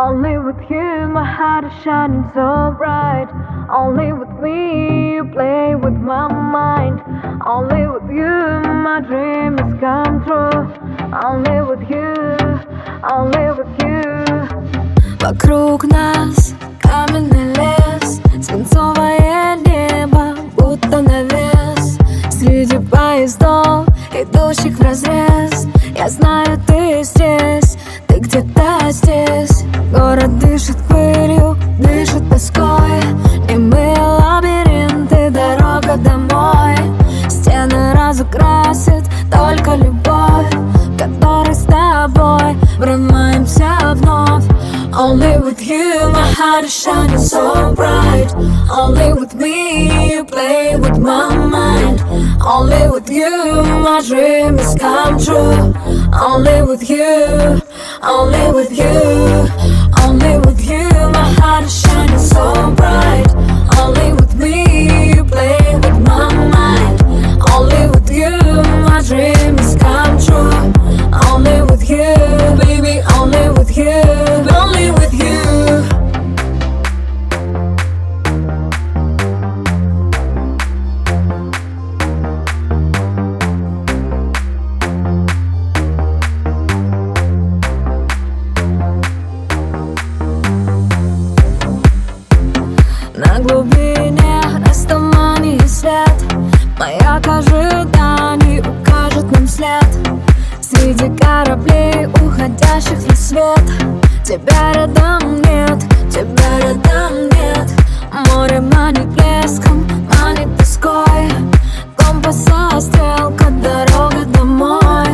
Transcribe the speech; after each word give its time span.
Only 0.00 0.38
with 0.38 0.60
you, 0.70 1.08
my 1.08 1.24
heart 1.24 1.64
is 1.64 1.72
shining 1.82 2.22
so 2.32 2.72
bright. 2.78 3.26
Only 3.68 4.12
with 4.12 4.30
me, 4.40 5.14
you 5.14 5.24
play 5.24 5.74
with 5.74 5.94
my 5.94 6.28
mind. 6.28 7.00
Only 7.44 7.84
with 7.88 8.08
you, 8.08 8.62
my 8.86 9.00
dream 9.00 9.58
has 9.58 9.74
come 9.80 10.22
true. 10.24 10.70
Only 11.26 11.58
with 11.66 11.82
you, 11.90 12.14
only 13.10 13.46
with 13.58 13.74
you. 13.82 13.98
Вокруг 15.20 15.82
нас 15.90 16.54
каменный 16.80 17.52
лес 17.54 18.20
Свинцовое 18.40 19.56
небо, 19.66 20.36
будто 20.56 21.02
навес 21.02 21.98
Среди 22.30 22.78
поездов, 22.78 23.88
идущих 24.14 24.78
вразрез 24.78 25.66
Я 25.96 26.08
знаю, 26.08 26.56
ты 26.68 27.02
здесь, 27.02 27.76
ты 28.06 28.20
где-то 28.20 28.90
здесь 28.90 29.57
Город 29.92 30.38
дышит 30.38 30.76
пылью, 30.88 31.56
дышит 31.78 32.28
тоской 32.28 33.00
Немые 33.48 33.96
лабиринты, 33.96 35.30
дорога 35.30 35.96
домой 35.96 36.76
Стены 37.28 37.94
разукрасит 37.94 39.04
только 39.30 39.74
любовь 39.76 40.52
которой 40.98 41.54
с 41.54 41.62
тобой 41.64 42.56
врываемся 42.78 43.78
вновь 43.94 44.44
Only 44.92 45.38
with 45.38 45.60
you 45.60 46.10
my 46.10 46.32
heart 46.32 46.64
is 46.64 46.74
shining 46.74 47.18
so 47.18 47.72
bright 47.74 48.34
Only 48.68 49.12
with 49.12 49.34
me 49.34 50.10
you 50.12 50.24
play 50.24 50.76
with 50.76 50.98
my 50.98 51.36
mind 51.36 52.02
Only 52.44 52.88
with 52.90 53.08
you 53.08 53.62
my 53.84 54.02
dream 54.06 54.58
has 54.58 54.74
come 54.74 55.18
true 55.18 55.72
Only 56.20 56.62
with 56.62 56.90
you, 56.90 57.60
only 58.02 58.52
with 58.52 58.72
you 58.72 59.77
you, 71.88 72.14
baby, 72.60 73.00
only 73.14 73.50
with 73.50 73.76
you, 73.76 74.27
Кораблей, 101.16 102.06
уходящих 102.06 102.98
в 102.98 103.08
рассвет 103.08 103.60
Тебя 104.28 104.72
рядом 104.74 105.40
нет, 105.40 105.78
тебя 106.10 106.58
рядом 106.60 107.30
нет. 107.30 107.70
Море 108.28 108.60
манит 108.60 109.06
блеском, 109.06 109.86
манит 110.06 110.54
тоской. 110.58 111.32
Компаса 111.96 112.78
стрелка, 112.78 113.46
дорога 113.50 114.26
домой. 114.26 115.08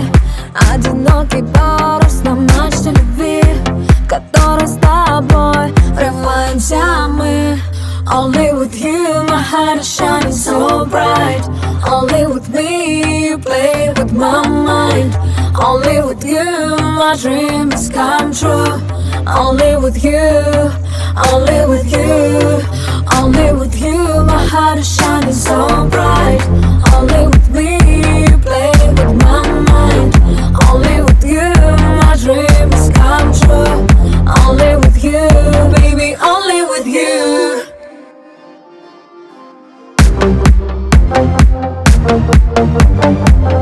Одинокий 0.72 1.44
парус 1.44 2.22
на 2.24 2.34
мачте 2.34 2.90
любви 2.90 3.42
в 3.76 4.08
Которой 4.08 4.66
с 4.66 4.76
тобой. 4.78 5.72
Врываемся 5.94 7.06
мы. 7.08 7.56
Only 8.06 8.52
with 8.52 8.74
you 8.74 9.22
my 9.28 9.40
heart 9.40 9.78
is 9.78 9.86
shining 9.86 10.32
so 10.32 10.84
bright. 10.86 11.44
Only 11.88 12.26
with 12.26 12.48
me 12.48 13.28
you 13.28 13.38
play 13.38 13.92
with 13.96 14.12
my 14.12 14.46
mind 14.48 15.16
Only 15.56 16.02
with 16.02 16.24
you, 16.24 16.44
my 16.78 17.16
dreams 17.20 17.88
come 17.88 18.32
true. 18.32 18.80
Only 19.26 19.76
with 19.76 20.02
you, 20.02 20.18
only 21.30 21.66
with 21.66 21.90
you, 21.92 22.60
only 23.16 23.52
with 23.52 23.80
you, 23.80 24.24
my 24.24 24.44
heart 24.46 24.78
is 24.78 24.96
shining 24.96 25.32
so 25.32 25.88
bright. 25.90 26.40
Only 26.92 27.26
with 27.28 27.50
me, 27.50 27.78
you 28.24 28.36
play 28.38 28.72
with 28.98 29.14
my 29.22 29.42
mind. 29.70 30.14
Only 30.68 31.02
with 31.02 31.24
you, 31.24 31.52
my 32.02 32.16
dreams 32.18 32.90
come 32.98 33.32
true. 33.32 33.86
Only 34.42 34.76
with 34.76 35.02
you, 35.04 35.28
baby, 35.76 36.16
only 36.16 36.62
with 36.62 36.86
you. 36.86 37.64
Thank 43.04 43.48
you. 43.48 43.53